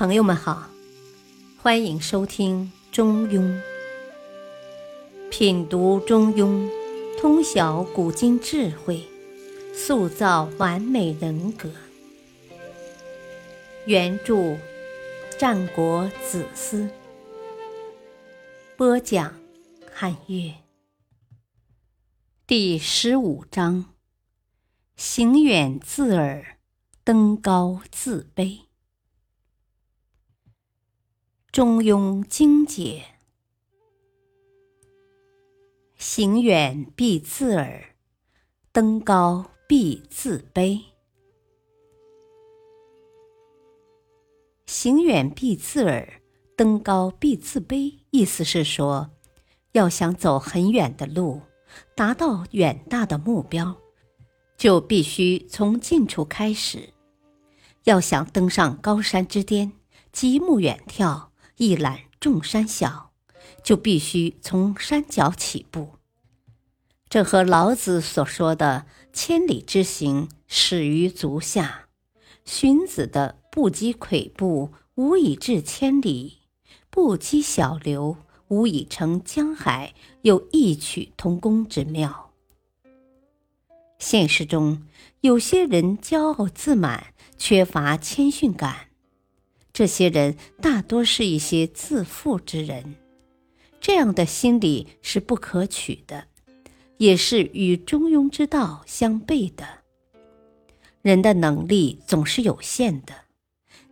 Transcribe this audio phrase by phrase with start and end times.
[0.00, 0.70] 朋友们好，
[1.58, 3.42] 欢迎收听《中庸》，
[5.30, 6.66] 品读《中庸》，
[7.20, 9.06] 通晓古今智慧，
[9.74, 11.70] 塑造完美人格。
[13.84, 14.56] 原著：
[15.38, 16.88] 战国子思，
[18.78, 19.34] 播讲：
[19.92, 20.54] 汉乐。
[22.46, 23.84] 第十五章：
[24.96, 26.56] 行远自耳，
[27.04, 28.69] 登高自卑。
[31.52, 33.02] 中庸精解：
[35.96, 37.96] 行远必自耳，
[38.70, 40.80] 登高必自卑。
[44.66, 46.22] 行远必自耳，
[46.56, 47.98] 登高必自卑。
[48.10, 49.10] 意思是说，
[49.72, 51.42] 要想走很远的路，
[51.96, 53.76] 达到远大的目标，
[54.56, 56.92] 就必须从近处开始；
[57.82, 59.72] 要想登上高山之巅，
[60.12, 61.29] 极目远眺。
[61.60, 63.10] 一览众山小，
[63.62, 65.90] 就必须从山脚起步。
[67.10, 71.88] 这和老子所说的“千里之行，始于足下”，
[72.46, 76.38] 荀子的“不积跬步，无以至千里；
[76.88, 78.16] 不积小流，
[78.48, 82.30] 无以成江海”有异曲同工之妙。
[83.98, 84.86] 现实中，
[85.20, 88.89] 有些人骄傲自满，缺乏谦逊感。
[89.80, 92.96] 这些人大多是一些自负之人，
[93.80, 96.26] 这样的心理是不可取的，
[96.98, 99.66] 也是与中庸之道相悖的。
[101.00, 103.24] 人的能力总是有限的，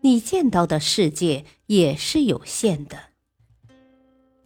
[0.02, 3.04] 你见到的世界也是有限的。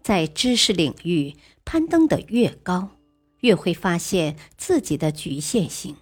[0.01, 2.91] 在知识领域攀登的越高，
[3.41, 5.97] 越会发现自己的局限性，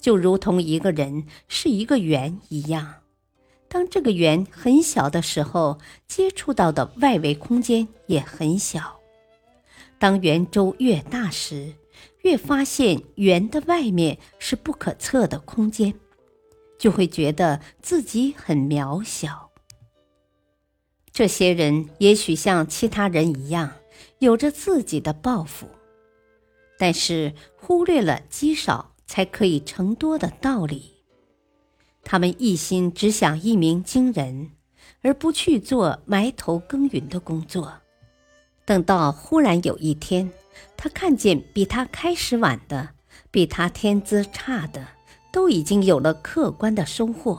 [0.00, 2.94] 就如同一个人是一个圆一样。
[3.68, 8.98] 当这个圆很小的时候，接触到的外围空间也很小。
[9.98, 11.74] 当圆周越大时，
[12.22, 15.92] 越发现圆的外面是不可测的空间，
[16.78, 19.50] 就会觉得自己很渺小。
[21.12, 23.72] 这些人也许像其他人一样，
[24.20, 25.66] 有着自己的抱负，
[26.78, 30.97] 但是忽略了积少才可以成多的道理。
[32.10, 34.52] 他们一心只想一鸣惊人，
[35.02, 37.70] 而不去做埋头耕耘的工作。
[38.64, 40.32] 等到忽然有一天，
[40.74, 42.88] 他看见比他开始晚的、
[43.30, 44.88] 比他天资差的，
[45.30, 47.38] 都已经有了客观的收获，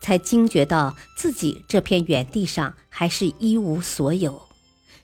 [0.00, 4.42] 才惊觉到自己这片原地上还是一无所有，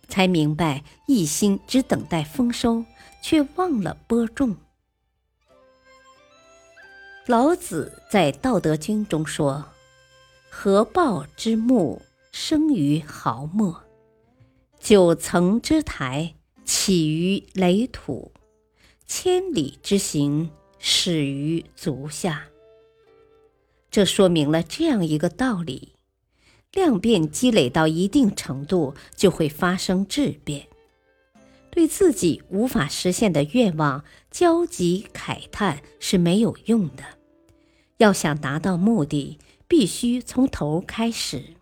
[0.08, 2.84] 才明白一心只等待丰收，
[3.22, 4.56] 却忘了播种。
[7.30, 9.64] 老子在《道德经》中说
[10.50, 12.02] ：“合抱之木，
[12.32, 13.72] 生于毫末；
[14.80, 18.32] 九层之台，起于垒土；
[19.06, 22.48] 千里之行，始于足下。”
[23.92, 25.92] 这说明了这样一个道理：
[26.72, 30.66] 量变积累到一定程度，就会发生质变。
[31.70, 37.19] 对自己无法实现的愿望焦急慨叹是没有用的。
[38.00, 39.38] 要想达到目的，
[39.68, 41.54] 必须从头开始。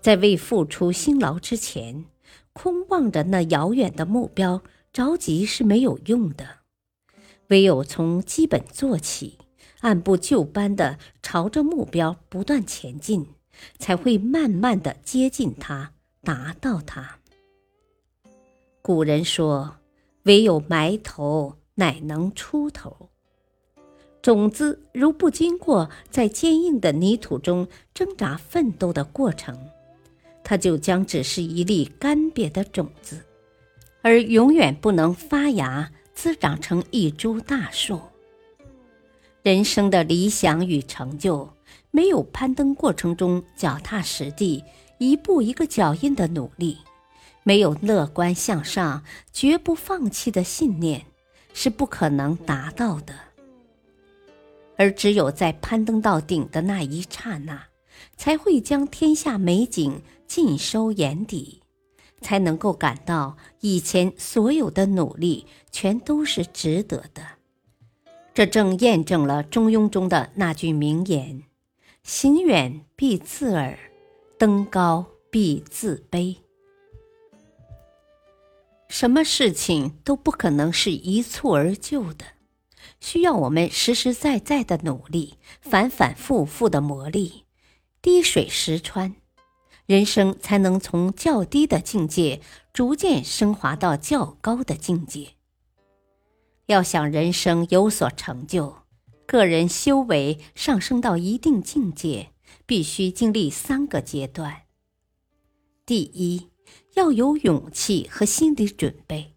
[0.00, 2.06] 在未付出辛劳之前，
[2.54, 4.62] 空望着那遥远的目标，
[4.94, 6.60] 着急是没有用的。
[7.48, 9.36] 唯有从基本做起，
[9.80, 13.26] 按部就班的朝着目标不断前进，
[13.78, 15.92] 才会慢慢的接近它，
[16.22, 17.18] 达到它。
[18.80, 19.76] 古人说
[20.24, 23.10] ：“唯有埋头，乃能出头。”
[24.26, 27.64] 种子如不经过在坚硬的泥土中
[27.94, 29.56] 挣扎奋斗的过程，
[30.42, 33.20] 它就将只是一粒干瘪的种子，
[34.02, 38.00] 而永远不能发芽滋长成一株大树。
[39.44, 41.48] 人生的理想与成就，
[41.92, 44.60] 没有攀登过程中脚踏实地、
[44.98, 46.78] 一步一个脚印的努力，
[47.44, 51.06] 没有乐观向上、绝不放弃的信念，
[51.54, 53.14] 是不可能达到的。
[54.76, 57.66] 而只有在攀登到顶的那一刹那，
[58.16, 61.62] 才会将天下美景尽收眼底，
[62.20, 67.22] 才能够感到以前所有的努力全都是值得的。
[68.34, 71.44] 这正验证了《中庸》中的那句名言
[72.04, 73.78] ：“行远必自耳，
[74.38, 76.36] 登高必自卑。”
[78.88, 82.24] 什么事情都不可能是一蹴而就的。
[83.00, 87.42] 需要我们实实在在的努力，反反复复的磨砺，
[88.00, 89.14] 滴水石穿，
[89.86, 92.40] 人生才能从较低的境界
[92.72, 95.30] 逐渐升华到较高的境界。
[96.66, 98.78] 要想人生有所成就，
[99.24, 102.30] 个人修为上升到一定境界，
[102.66, 104.62] 必须经历三个阶段。
[105.84, 106.50] 第一，
[106.94, 109.34] 要有勇气和心理准备；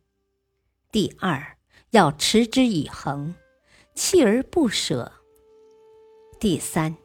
[0.91, 1.58] 第二，
[1.91, 3.33] 要持之以恒，
[3.95, 5.11] 锲而不舍；
[6.39, 6.95] 第三，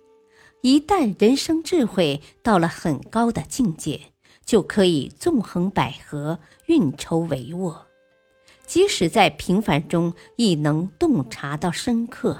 [0.60, 4.12] 一旦人生智慧到了很高的境界，
[4.44, 7.74] 就可以纵横捭阖，运筹帷幄，
[8.66, 12.38] 即使在平凡中亦能洞察到深刻。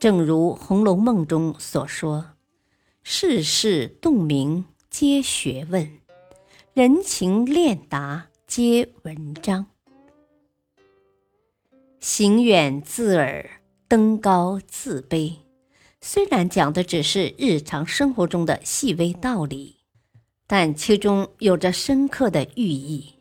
[0.00, 2.32] 正如《红楼梦》中所说
[3.04, 6.00] ：“世事洞明皆学问，
[6.72, 9.73] 人情练达皆文章。
[12.06, 15.36] 行远自耳，登高自卑。”
[16.02, 19.76] 虽然讲的只是日常生活中的细微道理，
[20.46, 23.14] 但其中有着深刻的寓意。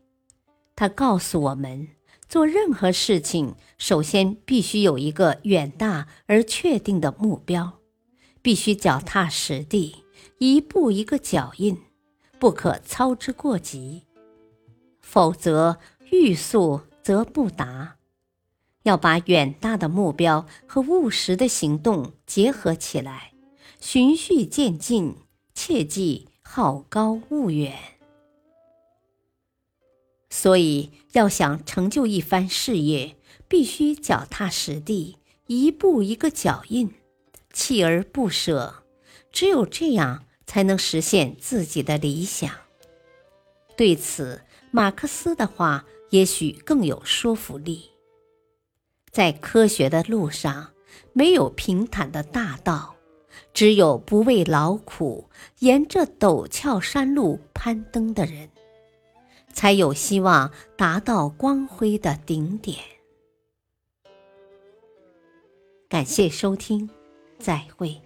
[0.75, 1.87] 它告诉我们，
[2.27, 7.79] 做任何事情，首先必须有一个远大而确定的目标，
[8.41, 9.95] 必须脚踏实地，
[10.39, 11.79] 一步一个脚印，
[12.37, 14.03] 不可操之过急，
[14.99, 15.77] 否则
[16.11, 17.95] 欲速则不达。
[18.83, 23.33] 要把远大的目标和务实的行动结合起来，
[23.79, 25.15] 循序渐进，
[25.53, 27.73] 切忌好高骛远。
[30.29, 33.15] 所以，要想成就一番事业，
[33.47, 36.93] 必须脚踏实地，一步一个脚印，
[37.53, 38.83] 锲而不舍。
[39.31, 42.51] 只有这样，才能实现自己的理想。
[43.77, 44.41] 对此，
[44.71, 47.92] 马克思的话也许更有说服力。
[49.13, 50.71] 在科学的路上，
[51.13, 52.95] 没有平坦的大道，
[53.53, 55.29] 只有不畏劳苦，
[55.59, 58.49] 沿着陡峭山路攀登的人，
[59.53, 62.79] 才有希望达到光辉的顶点。
[65.87, 66.89] 感谢收听，
[67.37, 68.01] 再会。